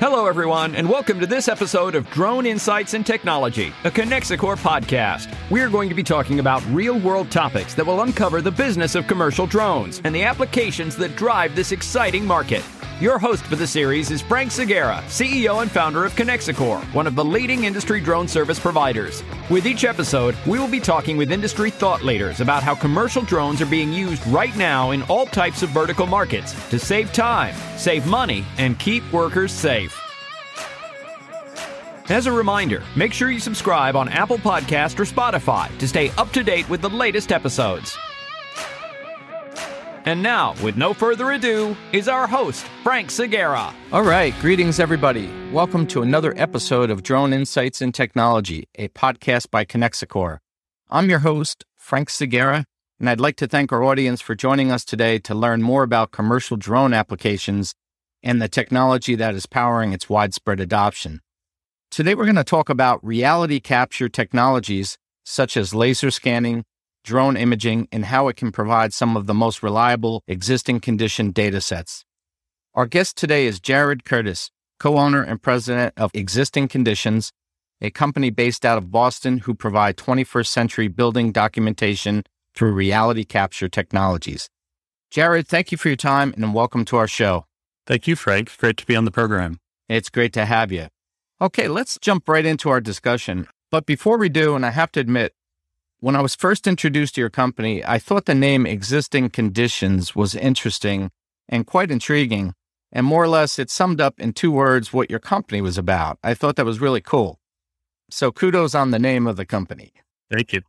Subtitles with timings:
[0.00, 5.34] Hello, everyone, and welcome to this episode of Drone Insights and Technology, a Connexicor podcast.
[5.50, 9.08] We're going to be talking about real world topics that will uncover the business of
[9.08, 12.62] commercial drones and the applications that drive this exciting market.
[13.00, 17.14] Your host for the series is Frank Segura, CEO and founder of Connexicor, one of
[17.14, 19.22] the leading industry drone service providers.
[19.48, 23.62] With each episode, we will be talking with industry thought leaders about how commercial drones
[23.62, 28.04] are being used right now in all types of vertical markets to save time, save
[28.04, 29.96] money, and keep workers safe.
[32.08, 36.32] As a reminder, make sure you subscribe on Apple Podcast or Spotify to stay up
[36.32, 37.96] to date with the latest episodes.
[40.08, 43.74] And now, with no further ado, is our host, Frank Segura.
[43.92, 45.30] All right, greetings, everybody.
[45.52, 50.38] Welcome to another episode of Drone Insights and Technology, a podcast by Connexicor.
[50.88, 52.64] I'm your host, Frank Segura,
[52.98, 56.10] and I'd like to thank our audience for joining us today to learn more about
[56.10, 57.74] commercial drone applications
[58.22, 61.20] and the technology that is powering its widespread adoption.
[61.90, 66.64] Today, we're going to talk about reality capture technologies such as laser scanning,
[67.08, 71.58] drone imaging, and how it can provide some of the most reliable existing condition data
[71.58, 72.04] sets.
[72.74, 77.32] Our guest today is Jared Curtis, co owner and president of Existing Conditions,
[77.80, 83.70] a company based out of Boston who provide 21st century building documentation through reality capture
[83.70, 84.50] technologies.
[85.10, 87.46] Jared, thank you for your time and welcome to our show.
[87.86, 88.54] Thank you, Frank.
[88.58, 89.60] Great to be on the program.
[89.88, 90.88] It's great to have you.
[91.40, 93.46] Okay, let's jump right into our discussion.
[93.70, 95.32] But before we do, and I have to admit,
[96.00, 100.34] when I was first introduced to your company, I thought the name Existing Conditions was
[100.34, 101.10] interesting
[101.48, 102.54] and quite intriguing.
[102.92, 106.18] And more or less, it summed up in two words what your company was about.
[106.22, 107.38] I thought that was really cool.
[108.10, 109.92] So kudos on the name of the company.
[110.30, 110.62] Thank you.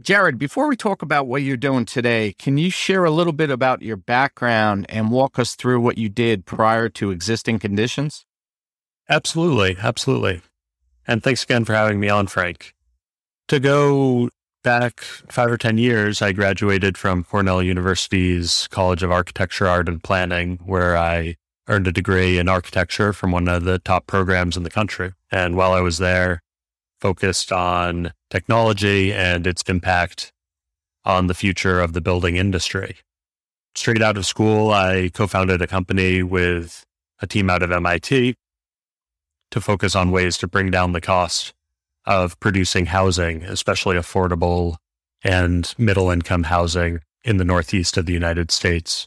[0.00, 3.50] Jared, before we talk about what you're doing today, can you share a little bit
[3.50, 8.24] about your background and walk us through what you did prior to existing conditions?
[9.10, 9.76] Absolutely.
[9.78, 10.40] Absolutely.
[11.06, 12.74] And thanks again for having me on, Frank.
[13.48, 14.30] To go
[14.62, 20.02] back five or 10 years, I graduated from Cornell University's College of Architecture, Art, and
[20.02, 21.36] Planning, where I
[21.68, 25.12] earned a degree in architecture from one of the top programs in the country.
[25.30, 26.42] And while I was there,
[27.00, 30.32] focused on technology and its impact
[31.04, 32.96] on the future of the building industry.
[33.74, 36.84] Straight out of school, I co founded a company with
[37.20, 38.34] a team out of MIT
[39.50, 41.54] to focus on ways to bring down the cost
[42.06, 44.76] of producing housing, especially affordable
[45.22, 49.06] and middle income housing in the Northeast of the United States.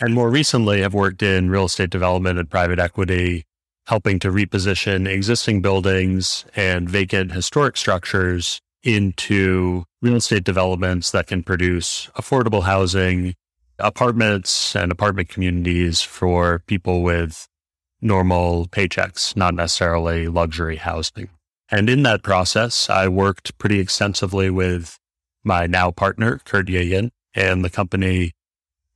[0.00, 3.44] And more recently, have worked in real estate development and private equity,
[3.86, 11.42] helping to reposition existing buildings and vacant historic structures into real estate developments that can
[11.42, 13.34] produce affordable housing,
[13.78, 17.48] apartments and apartment communities for people with
[18.00, 21.28] normal paychecks, not necessarily luxury housing.
[21.70, 24.98] And in that process, I worked pretty extensively with
[25.44, 28.32] my now partner, Kurt Yeghian, and the company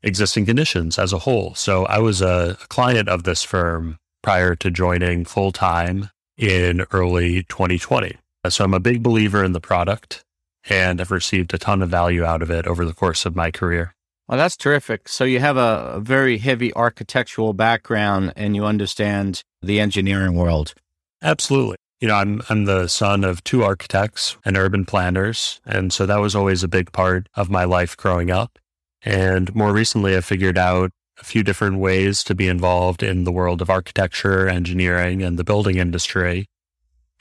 [0.02, 1.54] Existing Conditions as a whole.
[1.54, 7.44] So I was a client of this firm prior to joining full time in early
[7.44, 8.16] 2020.
[8.48, 10.24] So I'm a big believer in the product
[10.68, 13.50] and I've received a ton of value out of it over the course of my
[13.50, 13.94] career.
[14.28, 15.08] Well, that's terrific.
[15.08, 20.74] So you have a, a very heavy architectural background and you understand the engineering world.
[21.22, 21.76] Absolutely.
[22.02, 26.16] You know, I'm I'm the son of two architects and urban planners, and so that
[26.16, 28.58] was always a big part of my life growing up.
[29.04, 30.90] And more recently, I figured out
[31.20, 35.44] a few different ways to be involved in the world of architecture, engineering, and the
[35.44, 36.46] building industry.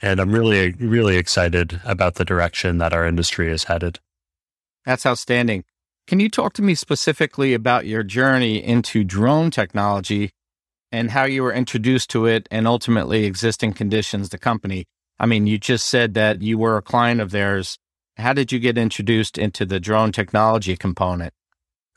[0.00, 4.00] And I'm really, really excited about the direction that our industry is headed.
[4.84, 5.62] That's outstanding.
[6.08, 10.32] Can you talk to me specifically about your journey into drone technology
[10.92, 14.84] and how you were introduced to it and ultimately existing conditions, the company?
[15.18, 17.78] I mean, you just said that you were a client of theirs.
[18.18, 21.32] How did you get introduced into the drone technology component?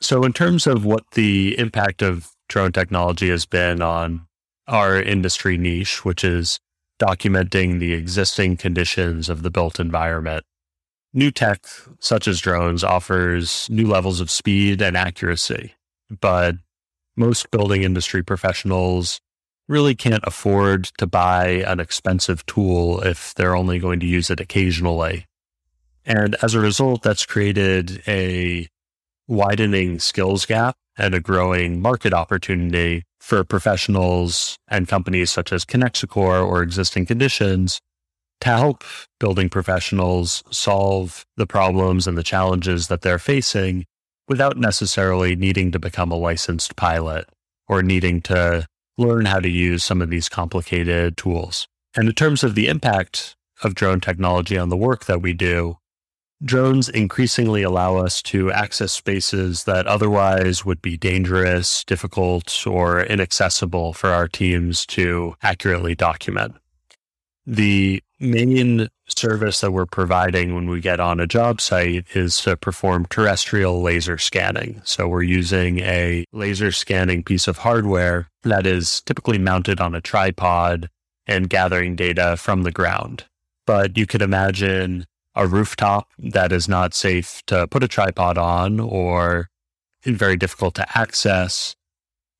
[0.00, 4.26] So, in terms of what the impact of drone technology has been on
[4.66, 6.58] our industry niche, which is
[7.00, 10.44] documenting the existing conditions of the built environment,
[11.12, 11.66] new tech
[11.98, 15.74] such as drones offers new levels of speed and accuracy.
[16.20, 16.56] But
[17.16, 19.20] most building industry professionals
[19.68, 24.40] really can't afford to buy an expensive tool if they're only going to use it
[24.40, 25.26] occasionally.
[26.04, 28.68] And as a result, that's created a
[29.26, 36.46] widening skills gap and a growing market opportunity for professionals and companies such as Connexicor
[36.46, 37.80] or existing conditions
[38.40, 38.84] to help
[39.18, 43.84] building professionals solve the problems and the challenges that they're facing
[44.28, 47.28] without necessarily needing to become a licensed pilot
[47.68, 48.66] or needing to
[48.98, 51.68] learn how to use some of these complicated tools.
[51.94, 55.78] And in terms of the impact of drone technology on the work that we do,
[56.44, 63.92] drones increasingly allow us to access spaces that otherwise would be dangerous, difficult, or inaccessible
[63.92, 66.54] for our teams to accurately document.
[67.46, 72.56] The main service that we're providing when we get on a job site is to
[72.56, 74.80] perform terrestrial laser scanning.
[74.84, 80.00] So we're using a laser scanning piece of hardware that is typically mounted on a
[80.00, 80.88] tripod
[81.26, 83.24] and gathering data from the ground.
[83.66, 88.80] But you could imagine a rooftop that is not safe to put a tripod on
[88.80, 89.48] or
[90.02, 91.76] very difficult to access.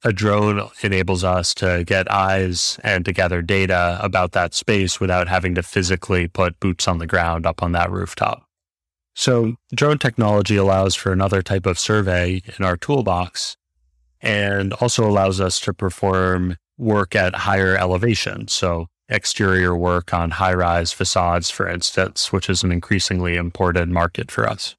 [0.05, 5.29] A drone enables us to get eyes and to gather data about that space without
[5.29, 8.45] having to physically put boots on the ground up on that rooftop.
[9.15, 13.57] So, drone technology allows for another type of survey in our toolbox
[14.21, 18.49] and also allows us to perform work at higher elevation.
[18.49, 24.31] So, exterior work on high rise facades, for instance, which is an increasingly important market
[24.31, 24.77] for us.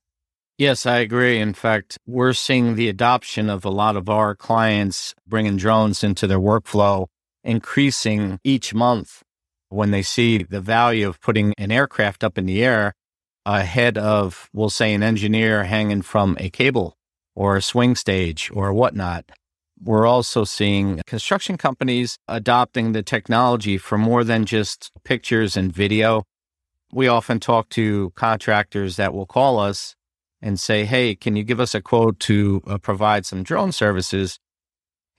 [0.58, 1.40] Yes, I agree.
[1.40, 6.26] In fact, we're seeing the adoption of a lot of our clients bringing drones into
[6.26, 7.06] their workflow
[7.44, 9.22] increasing each month
[9.70, 12.94] when they see the value of putting an aircraft up in the air
[13.46, 16.98] ahead of, we'll say, an engineer hanging from a cable
[17.36, 19.26] or a swing stage or whatnot.
[19.82, 26.24] We're also seeing construction companies adopting the technology for more than just pictures and video.
[26.92, 29.94] We often talk to contractors that will call us
[30.42, 34.40] and say, Hey, can you give us a quote to uh, provide some drone services?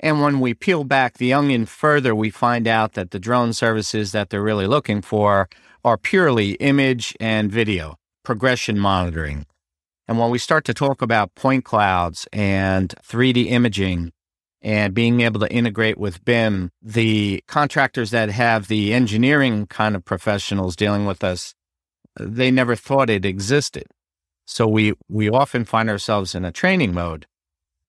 [0.01, 4.13] And when we peel back the onion further, we find out that the drone services
[4.13, 5.49] that they're really looking for
[5.85, 9.47] are purely image and video, progression monitoring.
[10.07, 14.13] And when we start to talk about point clouds and 3D imaging
[14.63, 20.05] and being able to integrate with BIM, the contractors that have the engineering kind of
[20.05, 21.55] professionals dealing with us,
[22.19, 23.87] they never thought it existed.
[24.51, 27.27] So we, we often find ourselves in a training mode.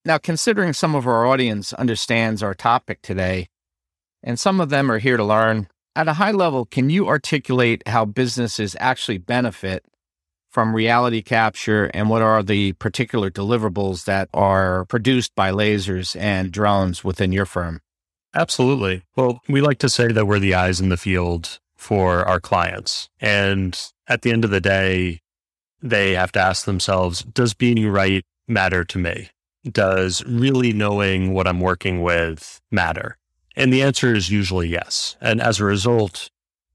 [0.03, 3.47] Now, considering some of our audience understands our topic today,
[4.21, 7.81] and some of them are here to learn, at a high level, can you articulate
[7.87, 9.85] how businesses actually benefit
[10.51, 16.51] from reality capture and what are the particular deliverables that are produced by lasers and
[16.51, 17.79] drones within your firm?
[18.35, 19.03] Absolutely.
[19.15, 23.09] Well, we like to say that we're the eyes in the field for our clients.
[23.21, 25.21] And at the end of the day,
[25.81, 29.29] they have to ask themselves Does being right matter to me?
[29.69, 33.17] Does really knowing what I'm working with matter?
[33.55, 35.17] And the answer is usually yes.
[35.19, 36.29] And as a result,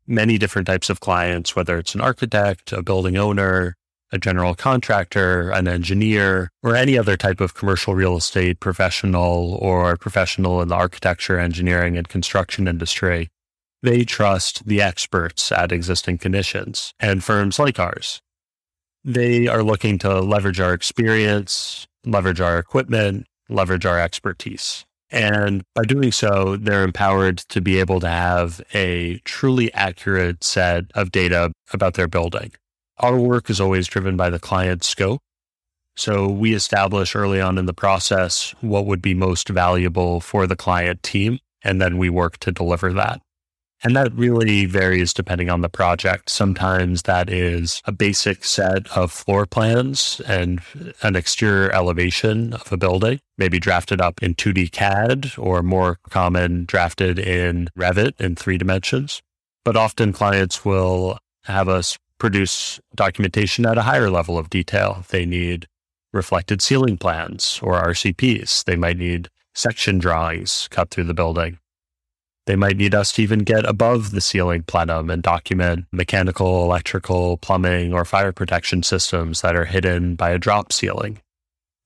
[0.06, 3.74] many different types of clients, whether it's an architect, a building owner,
[4.12, 9.96] a general contractor, an engineer, or any other type of commercial real estate professional or
[9.96, 13.28] professional in the architecture, engineering, and construction industry,
[13.82, 18.20] they trust the experts at existing conditions and firms like ours.
[19.04, 24.86] They are looking to leverage our experience, leverage our equipment, leverage our expertise.
[25.10, 30.86] And by doing so, they're empowered to be able to have a truly accurate set
[30.94, 32.52] of data about their building.
[32.98, 35.20] Our work is always driven by the client's scope.
[35.96, 40.56] So we establish early on in the process what would be most valuable for the
[40.56, 43.20] client team, and then we work to deliver that.
[43.84, 46.30] And that really varies depending on the project.
[46.30, 50.62] Sometimes that is a basic set of floor plans and
[51.02, 56.64] an exterior elevation of a building, maybe drafted up in 2D CAD or more common
[56.64, 59.20] drafted in Revit in three dimensions.
[59.66, 65.04] But often clients will have us produce documentation at a higher level of detail.
[65.10, 65.66] They need
[66.10, 68.64] reflected ceiling plans or RCPs.
[68.64, 71.58] They might need section drawings cut through the building.
[72.46, 77.38] They might need us to even get above the ceiling plenum and document mechanical, electrical,
[77.38, 81.20] plumbing, or fire protection systems that are hidden by a drop ceiling.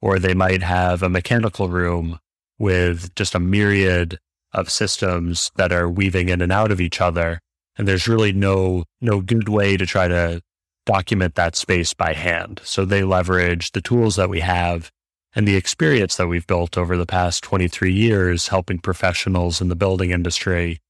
[0.01, 2.19] Or they might have a mechanical room
[2.59, 4.19] with just a myriad
[4.53, 7.41] of systems that are weaving in and out of each other.
[7.77, 10.41] And there's really no, no good way to try to
[10.87, 12.61] document that space by hand.
[12.65, 14.91] So they leverage the tools that we have
[15.39, 19.77] and the experience that we've built over the past 23 years helping professionals in the
[19.77, 20.81] building industry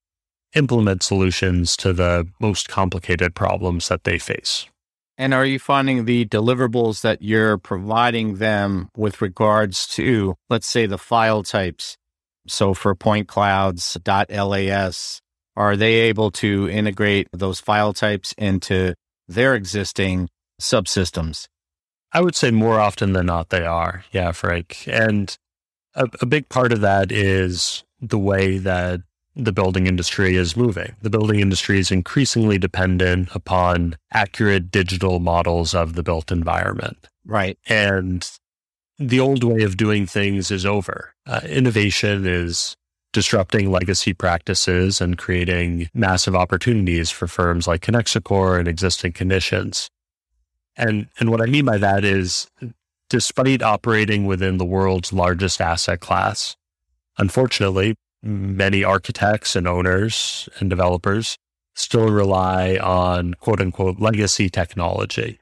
[0.54, 4.66] implement solutions to the most complicated problems that they face.
[5.18, 10.86] And are you finding the deliverables that you're providing them with regards to, let's say,
[10.86, 11.98] the file types?
[12.46, 15.20] So for point clouds, .las,
[15.58, 18.94] are they able to integrate those file types into
[19.28, 21.48] their existing subsystems?
[22.12, 24.04] I would say more often than not, they are.
[24.12, 24.84] Yeah, Frank.
[24.86, 25.36] And
[25.94, 29.00] a, a big part of that is the way that
[29.36, 30.96] the building industry is moving.
[31.02, 37.08] The building industry is increasingly dependent upon accurate digital models of the built environment.
[37.24, 37.58] Right.
[37.68, 38.28] And
[38.98, 41.14] the old way of doing things is over.
[41.24, 42.76] Uh, innovation is
[43.12, 49.88] disrupting legacy practices and creating massive opportunities for firms like Connexicor and existing conditions.
[50.78, 52.48] And, and what I mean by that is,
[53.10, 56.56] despite operating within the world's largest asset class,
[57.18, 61.36] unfortunately, many architects and owners and developers
[61.74, 65.38] still rely on quote unquote legacy technology,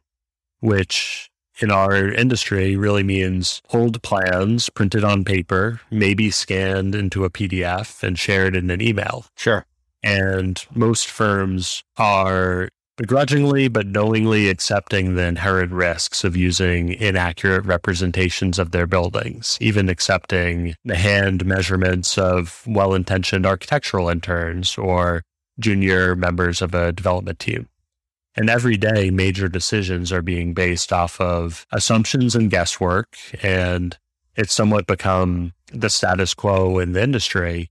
[0.61, 7.31] which in our industry really means old plans printed on paper, maybe scanned into a
[7.31, 9.27] PDF and shared in an email.
[9.37, 9.65] Sure.
[10.03, 18.59] And most firms are begrudgingly but knowingly accepting the inherent risks of using inaccurate representations
[18.59, 25.23] of their buildings, even accepting the hand measurements of well intentioned architectural interns or
[25.59, 27.69] junior members of a development team.
[28.37, 33.17] And every day, major decisions are being based off of assumptions and guesswork.
[33.43, 33.97] And
[34.37, 37.71] it's somewhat become the status quo in the industry.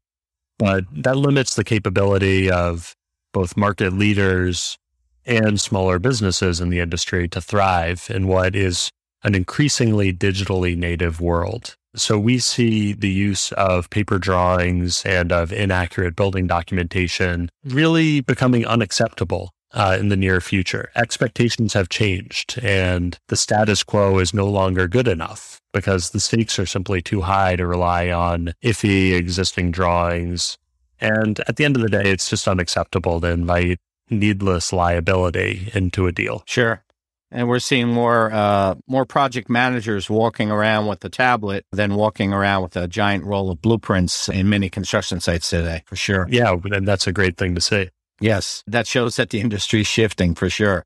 [0.57, 2.95] But that limits the capability of
[3.31, 4.77] both market leaders
[5.25, 8.91] and smaller businesses in the industry to thrive in what is
[9.23, 11.75] an increasingly digitally native world.
[11.95, 18.65] So we see the use of paper drawings and of inaccurate building documentation really becoming
[18.65, 20.89] unacceptable uh, in the near future.
[20.95, 26.57] Expectations have changed, and the status quo is no longer good enough because the stakes
[26.57, 30.57] are simply too high to rely on iffy existing drawings.
[31.01, 36.07] And at the end of the day, it's just unacceptable to invite needless liability into
[36.07, 36.43] a deal.
[36.45, 36.83] Sure.
[37.31, 42.31] And we're seeing more uh, more project managers walking around with a tablet than walking
[42.31, 46.27] around with a giant roll of blueprints in many construction sites today, for sure.
[46.29, 47.89] Yeah, and that's a great thing to see.
[48.21, 50.85] Yes, that shows that the industry is shifting for sure.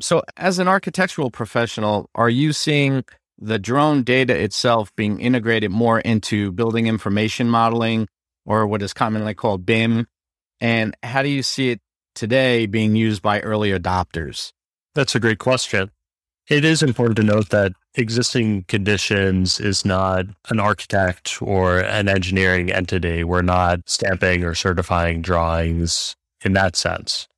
[0.00, 3.04] So, as an architectural professional, are you seeing
[3.38, 8.08] the drone data itself being integrated more into building information modeling
[8.46, 10.06] or what is commonly called BIM?
[10.60, 11.80] And how do you see it
[12.14, 14.52] today being used by early adopters?
[14.94, 15.90] That's a great question.
[16.48, 22.72] It is important to note that existing conditions is not an architect or an engineering
[22.72, 23.22] entity.
[23.24, 27.28] We're not stamping or certifying drawings in that sense.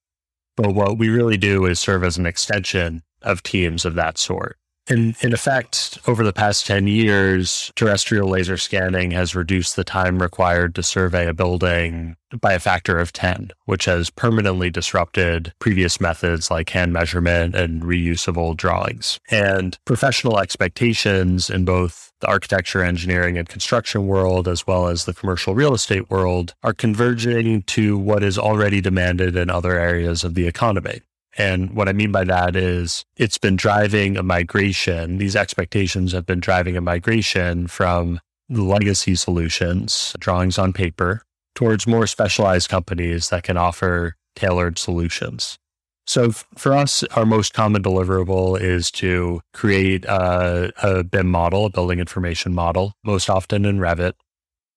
[0.57, 4.57] But what we really do is serve as an extension of teams of that sort.
[4.87, 10.21] In, in effect, over the past 10 years, terrestrial laser scanning has reduced the time
[10.21, 16.01] required to survey a building by a factor of 10, which has permanently disrupted previous
[16.01, 19.19] methods like hand measurement and reusable drawings.
[19.31, 25.15] And professional expectations in both the architecture, engineering, and construction world, as well as the
[25.15, 30.35] commercial real estate world, are converging to what is already demanded in other areas of
[30.35, 31.01] the economy.
[31.37, 35.19] And what I mean by that is it's been driving a migration.
[35.19, 41.23] These expectations have been driving a migration from legacy solutions, drawings on paper,
[41.55, 45.59] towards more specialized companies that can offer tailored solutions.
[46.07, 51.71] So for us, our most common deliverable is to create a, a BIM model, a
[51.71, 54.13] building information model, most often in Revit.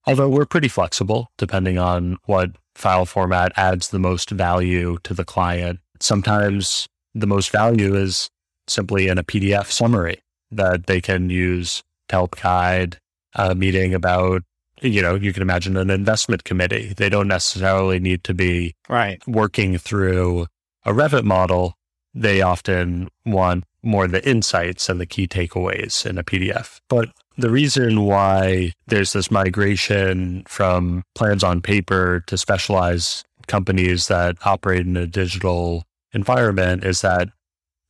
[0.06, 5.26] Although we're pretty flexible depending on what file format adds the most value to the
[5.26, 8.30] client Sometimes the most value is
[8.68, 10.20] simply in a PDF summary
[10.52, 12.98] that they can use to help guide
[13.36, 14.44] a meeting about,
[14.82, 16.94] you know, you can imagine an investment committee.
[16.96, 19.22] They don't necessarily need to be right.
[19.28, 20.48] working through
[20.86, 21.76] a Revit model.
[22.14, 26.80] They often want more the insights and the key takeaways in a PDF.
[26.90, 34.38] But the reason why there's this migration from plans on paper to specialized companies that
[34.46, 35.84] operate in a digital
[36.18, 37.30] environment is that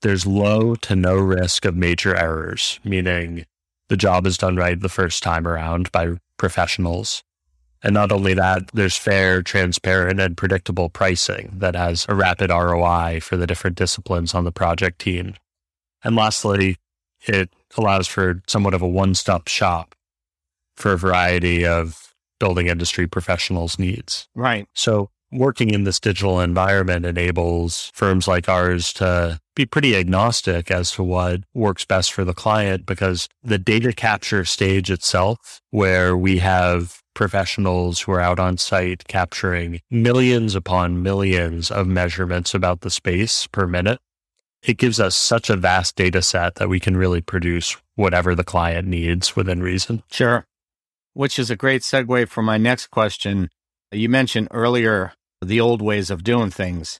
[0.01, 3.46] there's low to no risk of major errors, meaning
[3.89, 7.24] the job is done right the first time around by professionals.
[7.81, 13.22] And not only that, there's fair, transparent, and predictable pricing that has a rapid ROI
[13.22, 15.36] for the different disciplines on the project team.
[16.03, 16.77] And lastly,
[17.27, 19.96] it allows for somewhat of a one stop shop
[20.75, 24.27] for a variety of building industry professionals' needs.
[24.36, 24.67] Right.
[24.74, 30.91] So working in this digital environment enables firms like ours to be pretty agnostic as
[30.91, 36.38] to what works best for the client because the data capture stage itself, where we
[36.38, 42.91] have professionals who are out on site capturing millions upon millions of measurements about the
[42.91, 44.00] space per minute,
[44.62, 48.43] it gives us such a vast data set that we can really produce whatever the
[48.43, 50.03] client needs within reason.
[50.12, 50.46] Sure.
[51.13, 53.50] Which is a great segue for my next question
[53.91, 57.00] You mentioned earlier the old ways of doing things.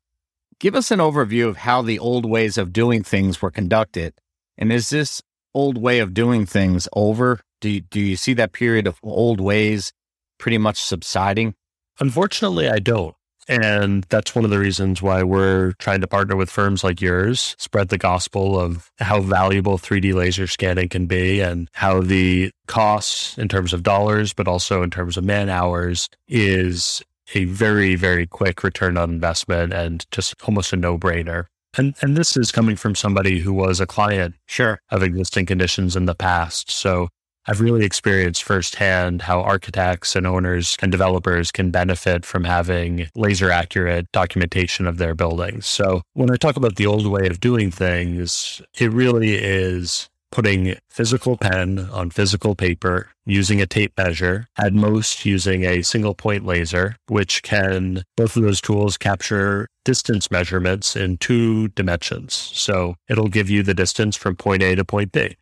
[0.60, 4.13] Give us an overview of how the old ways of doing things were conducted.
[4.58, 5.22] And is this
[5.53, 7.41] old way of doing things over?
[7.62, 9.94] Do you, do you see that period of old ways
[10.39, 11.56] pretty much subsiding?
[12.00, 13.15] Unfortunately, I don't.
[13.48, 17.56] And that's one of the reasons why we're trying to partner with firms like yours,
[17.58, 23.38] spread the gospel of how valuable 3D laser scanning can be and how the costs
[23.38, 27.01] in terms of dollars, but also in terms of man hours is
[27.34, 31.46] a very, very quick return on investment and just almost a no brainer.
[31.77, 34.79] And, and this is coming from somebody who was a client sure.
[34.89, 36.72] of existing conditions in the past.
[36.72, 37.10] So
[37.46, 43.51] I've really experienced firsthand how architects and owners and developers can benefit from having laser
[43.51, 45.65] accurate documentation of their buildings.
[45.65, 50.75] So when I talk about the old way of doing things, it really is putting
[50.89, 56.46] physical pen on physical paper using a tape measure, at most using a single point
[56.46, 62.34] laser, which can, both of those tools capture distance measurements in two dimensions.
[62.34, 65.36] So it'll give you the distance from point A to point B.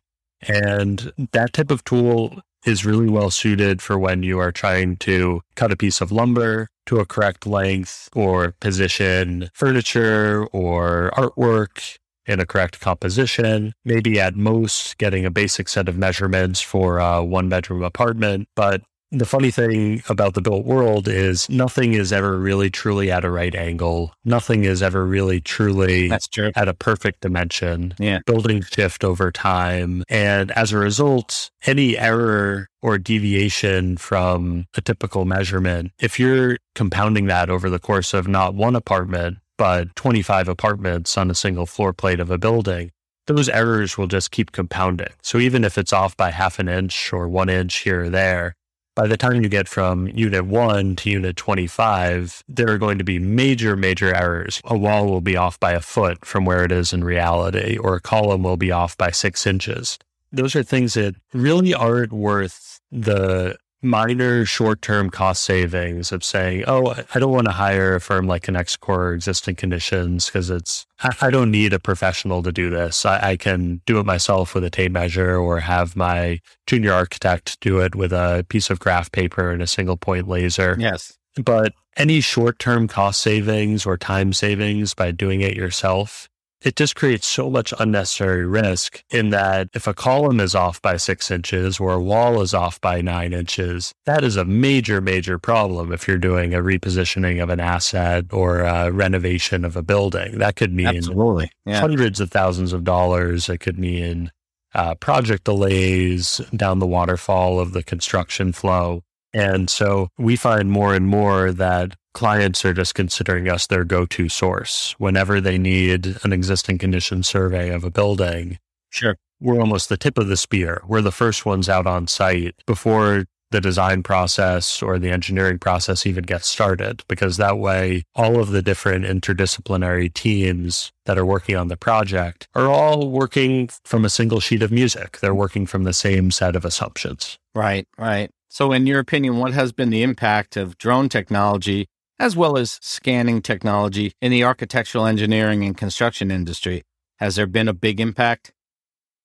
[0.46, 5.40] And that type of tool is really well suited for when you are trying to
[5.54, 12.40] cut a piece of lumber to a correct length or position furniture or artwork in
[12.40, 17.48] a correct composition, maybe at most getting a basic set of measurements for a one
[17.48, 18.48] bedroom apartment.
[18.54, 23.24] But the funny thing about the built world is nothing is ever really truly at
[23.24, 24.12] a right angle.
[24.24, 26.50] Nothing is ever really truly That's true.
[26.56, 27.94] at a perfect dimension.
[28.00, 28.18] Yeah.
[28.26, 30.02] Buildings shift over time.
[30.08, 37.26] And as a result, any error or deviation from a typical measurement, if you're compounding
[37.26, 41.92] that over the course of not one apartment, but 25 apartments on a single floor
[41.92, 42.90] plate of a building,
[43.26, 45.12] those errors will just keep compounding.
[45.22, 48.54] So even if it's off by half an inch or one inch here or there,
[48.94, 53.04] by the time you get from unit one to unit 25, there are going to
[53.04, 54.62] be major, major errors.
[54.64, 57.96] A wall will be off by a foot from where it is in reality, or
[57.96, 59.98] a column will be off by six inches.
[60.32, 66.64] Those are things that really aren't worth the minor short term cost savings of saying,
[66.66, 70.86] oh, I don't want to hire a firm like Connexicor or existing conditions because it's,
[71.00, 73.06] I, don't need a professional to do this.
[73.06, 77.60] I, I, can do it myself with a tape measure or have my junior architect
[77.60, 80.76] do it with a piece of graph paper and a single point laser.
[80.78, 81.16] Yes.
[81.42, 86.28] But any short term cost savings or time savings by doing it yourself
[86.62, 90.96] it just creates so much unnecessary risk in that if a column is off by
[90.96, 95.38] six inches or a wall is off by nine inches, that is a major, major
[95.38, 100.38] problem if you're doing a repositioning of an asset or a renovation of a building.
[100.38, 101.50] That could mean Absolutely.
[101.64, 101.80] Yeah.
[101.80, 103.48] hundreds of thousands of dollars.
[103.48, 104.30] It could mean
[104.74, 109.02] uh, project delays down the waterfall of the construction flow.
[109.32, 114.06] And so we find more and more that clients are just considering us their go
[114.06, 118.58] to source whenever they need an existing condition survey of a building.
[118.88, 119.16] Sure.
[119.38, 120.80] We're almost the tip of the spear.
[120.88, 126.06] We're the first ones out on site before the design process or the engineering process
[126.06, 131.54] even gets started, because that way all of the different interdisciplinary teams that are working
[131.54, 135.18] on the project are all working from a single sheet of music.
[135.20, 137.38] They're working from the same set of assumptions.
[137.54, 138.30] Right, right.
[138.48, 142.78] So, in your opinion, what has been the impact of drone technology as well as
[142.82, 146.82] scanning technology in the architectural engineering and construction industry.
[147.16, 148.52] Has there been a big impact?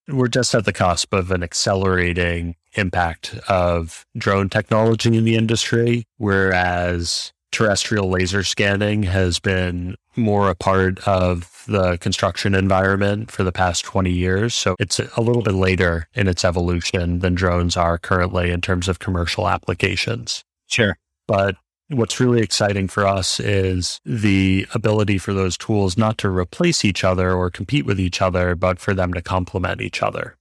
[0.08, 6.06] We're just at the cusp of an accelerating impact of drone technology in the industry,
[6.18, 13.52] whereas terrestrial laser scanning has been more a part of the construction environment for the
[13.52, 14.54] past 20 years.
[14.54, 18.88] So it's a little bit later in its evolution than drones are currently in terms
[18.88, 20.44] of commercial applications.
[20.68, 20.98] Sure.
[21.28, 21.56] But
[21.92, 27.04] What's really exciting for us is the ability for those tools not to replace each
[27.04, 30.38] other or compete with each other, but for them to complement each other.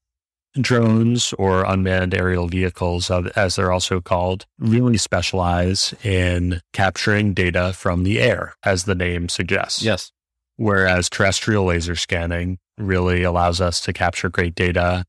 [0.60, 8.04] Drones or unmanned aerial vehicles, as they're also called, really specialize in capturing data from
[8.04, 9.82] the air, as the name suggests.
[9.82, 10.12] Yes.
[10.56, 15.04] Whereas terrestrial laser scanning really allows us to capture great data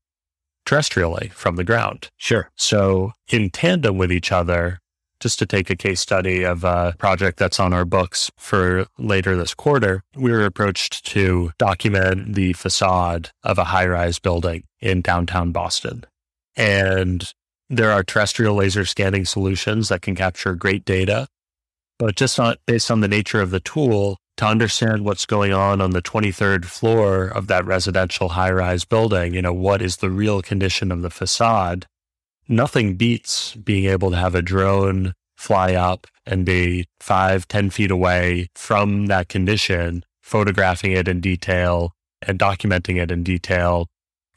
[0.66, 2.10] terrestrially from the ground.
[2.16, 2.50] Sure.
[2.56, 4.78] So, in tandem with each other,
[5.22, 9.36] just to take a case study of a project that's on our books for later
[9.36, 15.00] this quarter, we were approached to document the facade of a high rise building in
[15.00, 16.04] downtown Boston.
[16.56, 17.32] And
[17.70, 21.28] there are terrestrial laser scanning solutions that can capture great data,
[22.00, 25.80] but just not based on the nature of the tool, to understand what's going on
[25.80, 30.10] on the 23rd floor of that residential high rise building, you know, what is the
[30.10, 31.86] real condition of the facade?
[32.52, 37.90] Nothing beats being able to have a drone fly up and be five, ten feet
[37.90, 43.88] away from that condition, photographing it in detail and documenting it in detail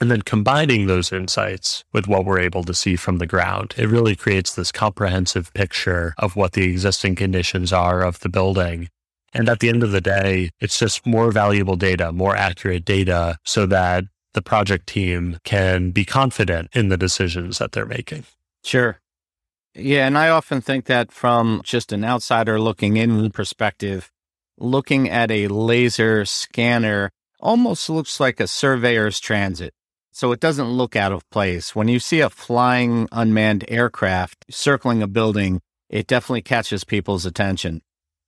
[0.02, 3.88] and then combining those insights with what we're able to see from the ground, it
[3.88, 8.90] really creates this comprehensive picture of what the existing conditions are of the building.
[9.34, 13.38] And at the end of the day, it's just more valuable data, more accurate data
[13.46, 18.26] so that the project team can be confident in the decisions that they're making.
[18.64, 19.00] Sure.
[19.74, 20.06] Yeah.
[20.06, 24.12] And I often think that from just an outsider looking in perspective,
[24.58, 29.74] looking at a laser scanner almost looks like a surveyor's transit
[30.16, 31.76] so it doesn't look out of place.
[31.76, 37.82] When you see a flying unmanned aircraft circling a building, it definitely catches people's attention.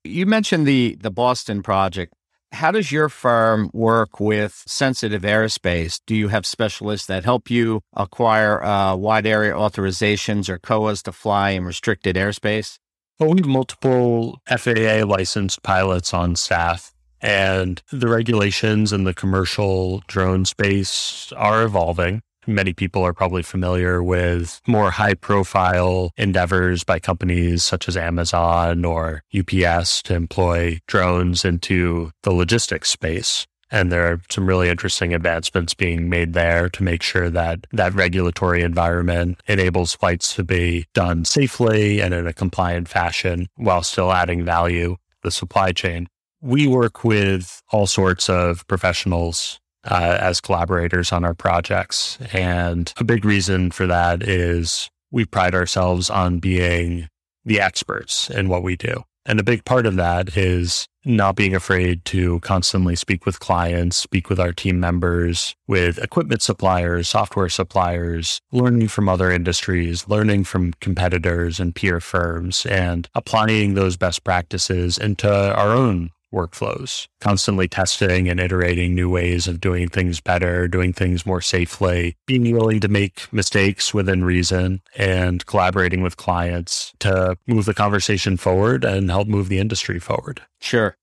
[0.04, 2.14] You mentioned the the Boston project.
[2.54, 6.00] How does your firm work with sensitive airspace?
[6.06, 11.12] Do you have specialists that help you acquire uh, wide area authorizations or COAs to
[11.12, 12.80] fly in restricted airspace?
[13.20, 20.04] Well, we have multiple FAA licensed pilots on staff and the regulations in the commercial
[20.08, 22.22] drone space are evolving.
[22.48, 28.86] Many people are probably familiar with more high profile endeavors by companies such as Amazon
[28.86, 33.46] or UPS to employ drones into the logistics space.
[33.70, 37.94] And there are some really interesting advancements being made there to make sure that that
[37.94, 44.14] regulatory environment enables flights to be done safely and in a compliant fashion while still
[44.14, 46.08] adding value to the supply chain
[46.42, 52.18] we work with all sorts of professionals uh, as collaborators on our projects.
[52.34, 57.08] And a big reason for that is we pride ourselves on being
[57.46, 59.04] the experts in what we do.
[59.26, 63.98] And a big part of that is not being afraid to constantly speak with clients,
[63.98, 70.46] speak with our team members, with equipment suppliers, software suppliers, learning from other industries, learning
[70.46, 77.68] from competitors and peer firms, and applying those best practices into our own workflows, constantly
[77.68, 82.80] testing and iterating new ways of doing things better, doing things more safely, being willing
[82.82, 89.10] to make mistakes within reason, and collaborating with clients to move the conversation forward and
[89.10, 90.42] help move the industry forward.
[90.62, 90.96] Sure.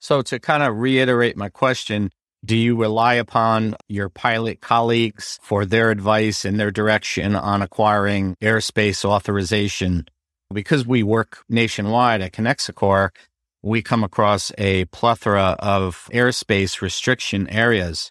[0.00, 2.10] So, to kind of reiterate my question,
[2.44, 8.36] do you rely upon your pilot colleagues for their advice and their direction on acquiring
[8.40, 10.06] airspace authorization?
[10.52, 13.10] Because we work nationwide at Connexicor,
[13.62, 18.10] we come across a plethora of airspace restriction areas.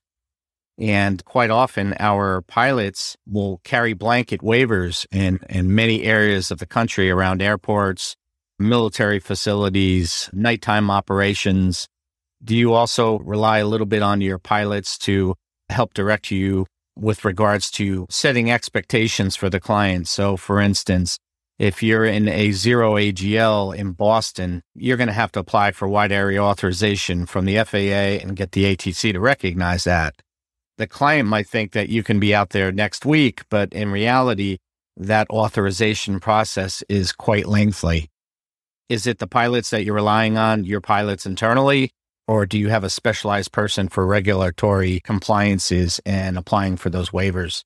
[0.79, 6.67] And quite often, our pilots will carry blanket waivers in, in many areas of the
[6.67, 8.15] country around airports,
[8.60, 11.88] military facilities, nighttime operations.
[12.43, 15.36] Do you also rely a little bit on your pilots to
[15.69, 20.07] help direct you with regards to setting expectations for the client?
[20.07, 21.17] So, for instance,
[21.60, 25.88] if you're in a zero AGL in Boston, you're going to have to apply for
[25.88, 30.15] wide area authorization from the FAA and get the ATC to recognize that.
[30.78, 34.58] The client might think that you can be out there next week, but in reality,
[34.96, 38.10] that authorization process is quite lengthy.
[38.88, 41.91] Is it the pilots that you're relying on, your pilots internally,
[42.28, 47.63] or do you have a specialized person for regulatory compliances and applying for those waivers?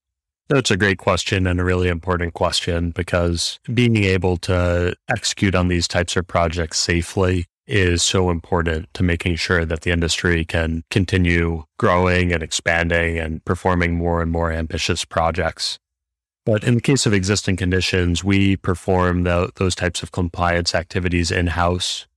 [0.51, 5.69] That's a great question and a really important question because being able to execute on
[5.69, 10.83] these types of projects safely is so important to making sure that the industry can
[10.91, 15.79] continue growing and expanding and performing more and more ambitious projects.
[16.45, 21.31] But in the case of existing conditions, we perform the, those types of compliance activities
[21.31, 22.07] in house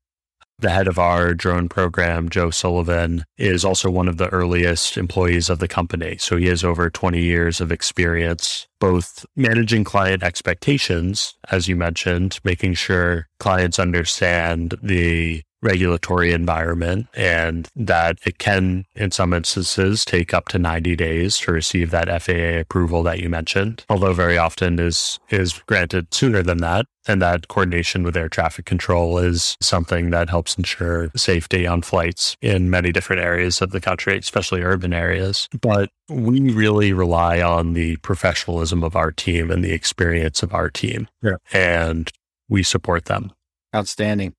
[0.59, 5.51] the head of our drone program, Joe Sullivan, is also one of the earliest employees
[5.51, 6.17] of the company.
[6.19, 12.38] So he has over 20 years of experience, both managing client expectations, as you mentioned,
[12.45, 20.33] making sure clients understand the regulatory environment and that it can, in some instances, take
[20.33, 24.79] up to 90 days to receive that FAA approval that you mentioned, although very often
[24.79, 26.87] is, is granted sooner than that.
[27.07, 32.37] And that coordination with air traffic control is something that helps ensure safety on flights
[32.40, 35.48] in many different areas of the country, especially urban areas.
[35.61, 40.70] But we really rely on the professionalism of our team and the experience of our
[40.70, 41.09] team.
[41.22, 41.37] Yeah.
[41.53, 42.11] And
[42.48, 43.33] we support them.
[43.74, 44.35] Outstanding.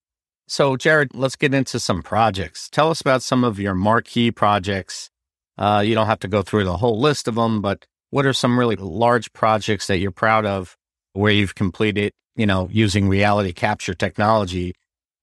[0.48, 2.70] So, Jared, let's get into some projects.
[2.70, 5.10] Tell us about some of your marquee projects.
[5.58, 8.34] Uh, you don't have to go through the whole list of them, but what are
[8.34, 10.78] some really large projects that you're proud of
[11.14, 14.76] where you've completed, you know, using reality capture technology?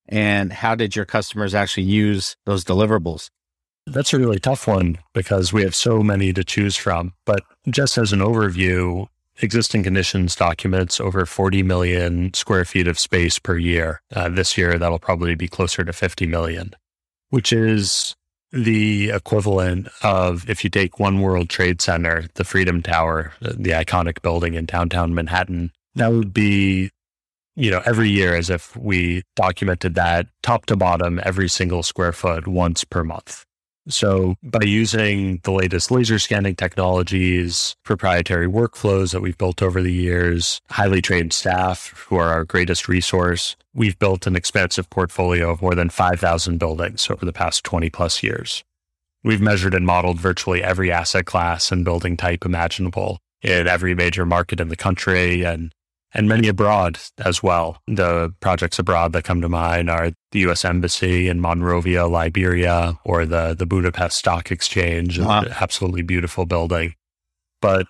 [0.09, 3.29] And how did your customers actually use those deliverables?
[3.87, 7.15] That's a really tough one because we have so many to choose from.
[7.27, 9.07] But just as an overview,
[9.41, 14.03] existing conditions documents over 40 million square feet of space per year.
[14.15, 16.75] Uh, this year, that'll probably be closer to 50 million,
[17.31, 18.15] which is
[18.53, 24.21] the equivalent of if you take One World Trade Center, the Freedom Tower, the iconic
[24.21, 26.91] building in downtown Manhattan, that would be,
[27.57, 32.13] you know, every year as if we documented that top to bottom, every single square
[32.13, 33.45] foot once per month.
[33.89, 39.93] So, by using the latest laser scanning technologies, proprietary workflows that we've built over the
[39.93, 45.63] years, highly trained staff who are our greatest resource, we've built an expansive portfolio of
[45.63, 48.63] more than 5,000 buildings over the past 20 plus years.
[49.25, 54.25] We've measured and modeled virtually every asset class and building type imaginable in every major
[54.25, 55.73] market in the country and
[56.15, 57.79] and many abroad as well.
[57.87, 60.65] The projects abroad that come to mind are the U.S.
[60.65, 65.45] Embassy in Monrovia, Liberia, or the the Budapest Stock Exchange, wow.
[65.61, 66.95] absolutely beautiful building.
[67.61, 67.87] But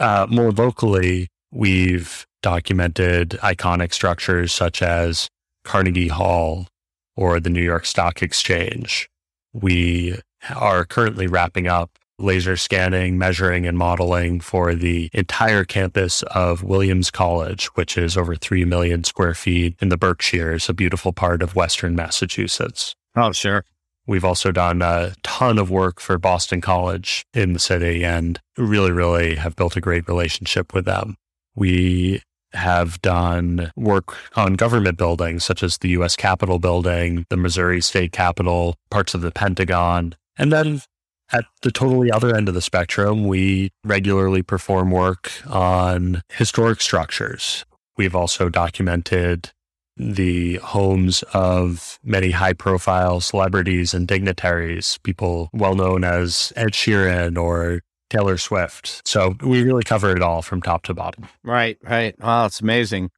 [0.00, 5.28] uh, more locally, we've documented iconic structures such as
[5.64, 6.68] Carnegie Hall
[7.16, 9.08] or the New York Stock Exchange.
[9.52, 10.20] We
[10.54, 17.10] are currently wrapping up laser scanning, measuring, and modeling for the entire campus of Williams
[17.10, 21.54] College, which is over 3 million square feet in the Berkshires, a beautiful part of
[21.54, 22.94] Western Massachusetts.
[23.14, 23.64] Oh, sure.
[24.06, 28.92] We've also done a ton of work for Boston College in the city and really,
[28.92, 31.16] really have built a great relationship with them.
[31.56, 37.80] We have done work on government buildings such as the US Capitol building, the Missouri
[37.80, 40.82] State Capitol, parts of the Pentagon, and then
[41.32, 47.64] at the totally other end of the spectrum, we regularly perform work on historic structures.
[47.96, 49.50] We've also documented
[49.96, 57.38] the homes of many high profile celebrities and dignitaries, people well known as Ed Sheeran
[57.38, 59.06] or Taylor Swift.
[59.08, 61.26] So we really cover it all from top to bottom.
[61.42, 62.14] Right, right.
[62.20, 63.10] Wow, it's amazing.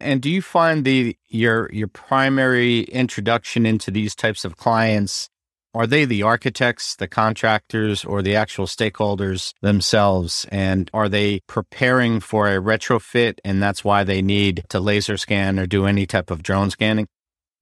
[0.00, 5.30] And do you find the your your primary introduction into these types of clients
[5.74, 10.46] are they the architects, the contractors, or the actual stakeholders themselves?
[10.50, 15.58] And are they preparing for a retrofit and that's why they need to laser scan
[15.58, 17.08] or do any type of drone scanning?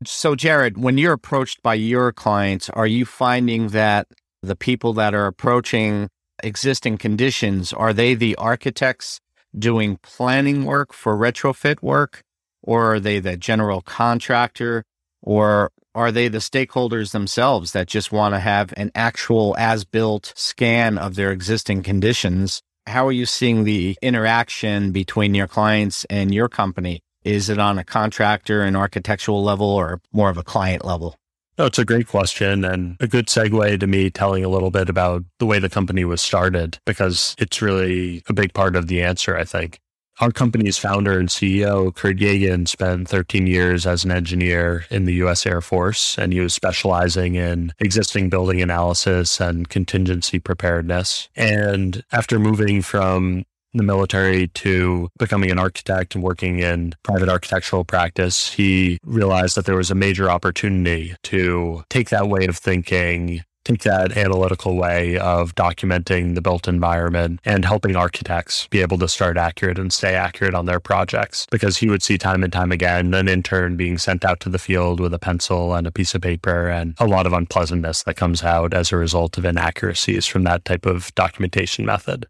[0.05, 4.09] So, Jared, when you're approached by your clients, are you finding that
[4.43, 6.09] the people that are approaching
[6.43, 9.21] existing conditions, are they the architects
[9.57, 12.23] doing planning work for retrofit work?
[12.63, 14.85] Or are they the general contractor?
[15.21, 20.33] Or are they the stakeholders themselves that just want to have an actual as built
[20.37, 22.63] scan of their existing conditions?
[22.87, 27.01] How are you seeing the interaction between your clients and your company?
[27.25, 31.15] Is it on a contractor and architectural level or more of a client level?
[31.59, 34.89] No, it's a great question and a good segue to me telling a little bit
[34.89, 39.03] about the way the company was started because it's really a big part of the
[39.03, 39.79] answer, I think.
[40.21, 45.15] Our company's founder and CEO, Kurt Yeghian, spent 13 years as an engineer in the
[45.15, 51.29] US Air Force, and he was specializing in existing building analysis and contingency preparedness.
[51.35, 53.45] And after moving from
[53.75, 59.65] the military to becoming an architect and working in private architectural practice, he realized that
[59.65, 65.19] there was a major opportunity to take that way of thinking take that analytical way
[65.19, 70.15] of documenting the built environment and helping architects be able to start accurate and stay
[70.15, 71.47] accurate on their projects.
[71.51, 74.59] Because he would see time and time again an intern being sent out to the
[74.59, 78.17] field with a pencil and a piece of paper and a lot of unpleasantness that
[78.17, 82.27] comes out as a result of inaccuracies from that type of documentation method.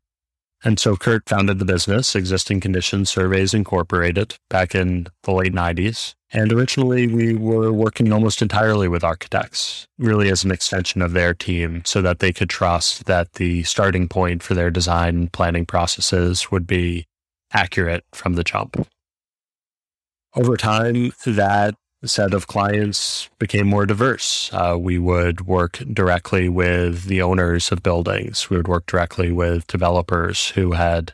[0.64, 6.14] And so Kurt founded the business, Existing Conditions Surveys Incorporated, back in the late 90s.
[6.32, 11.34] And originally, we were working almost entirely with architects, really as an extension of their
[11.34, 16.50] team, so that they could trust that the starting point for their design planning processes
[16.50, 17.06] would be
[17.52, 18.86] accurate from the jump.
[20.34, 21.74] Over time, that
[22.08, 24.50] set of clients became more diverse.
[24.52, 28.50] Uh, we would work directly with the owners of buildings.
[28.50, 31.12] We would work directly with developers who had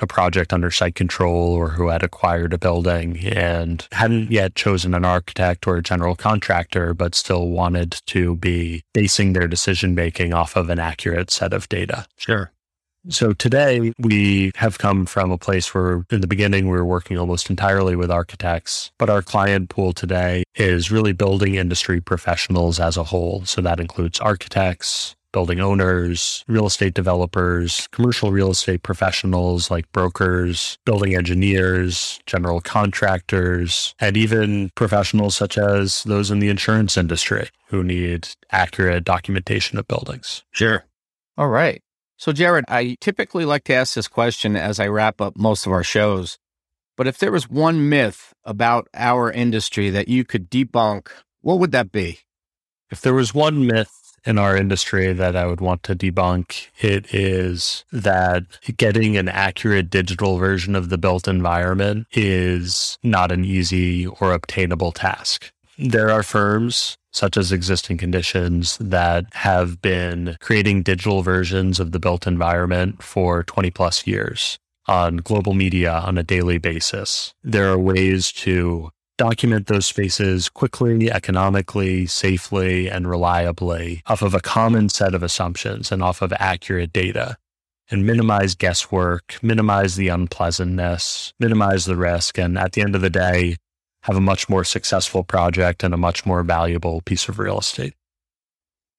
[0.00, 4.94] a project under site control or who had acquired a building and hadn't yet chosen
[4.94, 10.34] an architect or a general contractor, but still wanted to be basing their decision making
[10.34, 12.06] off of an accurate set of data.
[12.16, 12.52] Sure.
[13.08, 17.16] So today we have come from a place where in the beginning we were working
[17.16, 22.96] almost entirely with architects, but our client pool today is really building industry professionals as
[22.96, 23.44] a whole.
[23.44, 30.76] So that includes architects, building owners, real estate developers, commercial real estate professionals like brokers,
[30.84, 37.84] building engineers, general contractors, and even professionals such as those in the insurance industry who
[37.84, 40.42] need accurate documentation of buildings.
[40.50, 40.84] Sure.
[41.38, 41.82] All right.
[42.18, 45.72] So, Jared, I typically like to ask this question as I wrap up most of
[45.72, 46.38] our shows.
[46.96, 51.08] But if there was one myth about our industry that you could debunk,
[51.42, 52.20] what would that be?
[52.90, 53.92] If there was one myth
[54.24, 58.44] in our industry that I would want to debunk, it is that
[58.76, 64.92] getting an accurate digital version of the built environment is not an easy or obtainable
[64.92, 65.52] task.
[65.78, 71.98] There are firms such as existing conditions that have been creating digital versions of the
[71.98, 77.32] built environment for 20 plus years on global media on a daily basis.
[77.42, 84.40] There are ways to document those spaces quickly, economically, safely, and reliably off of a
[84.40, 87.36] common set of assumptions and off of accurate data
[87.90, 92.38] and minimize guesswork, minimize the unpleasantness, minimize the risk.
[92.38, 93.56] And at the end of the day,
[94.02, 97.94] have a much more successful project and a much more valuable piece of real estate.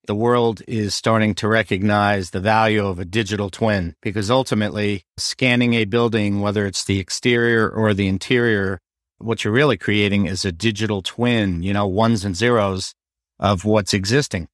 [0.08, 5.74] The world is starting to recognize the value of a digital twin because ultimately, scanning
[5.74, 8.80] a building, whether it's the exterior or the interior,
[9.18, 12.94] what you're really creating is a digital twin, you know, ones and zeros
[13.38, 14.48] of what's existing.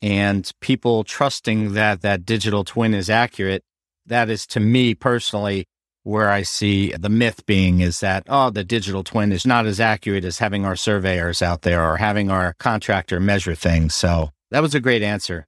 [0.00, 3.62] And people trusting that that digital twin is accurate,
[4.06, 5.66] that is to me personally
[6.04, 9.80] where I see the myth being is that, oh, the digital twin is not as
[9.80, 13.94] accurate as having our surveyors out there or having our contractor measure things.
[13.94, 15.46] So that was a great answer.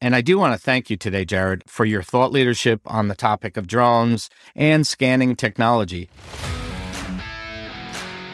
[0.00, 3.14] And I do want to thank you today, Jared, for your thought leadership on the
[3.14, 6.10] topic of drones and scanning technology.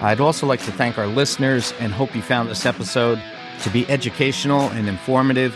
[0.01, 3.21] I'd also like to thank our listeners and hope you found this episode
[3.63, 5.53] to be educational and informative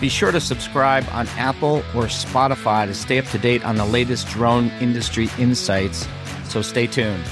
[0.00, 3.84] be sure to subscribe on Apple or Spotify to stay up to date on the
[3.84, 6.06] latest drone industry insights.
[6.48, 7.24] So stay tuned.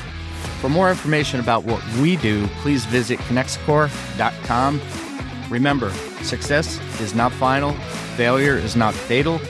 [0.61, 4.81] For more information about what we do, please visit connexicor.com.
[5.51, 5.91] Remember,
[6.23, 7.73] success is not final,
[8.17, 9.41] failure is not fatal.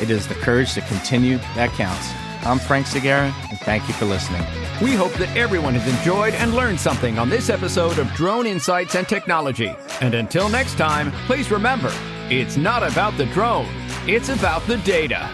[0.00, 2.10] It is the courage to continue that counts.
[2.46, 4.42] I'm Frank Segura, and thank you for listening.
[4.82, 8.94] We hope that everyone has enjoyed and learned something on this episode of Drone Insights
[8.94, 9.74] and Technology.
[10.00, 11.92] And until next time, please remember
[12.30, 13.66] it's not about the drone,
[14.06, 15.28] it's about the data.